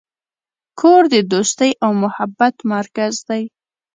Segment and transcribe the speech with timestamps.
[0.79, 3.43] کور د دوستۍ او محبت مرکز دی.